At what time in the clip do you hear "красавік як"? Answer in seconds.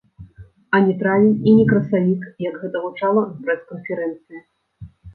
1.73-2.59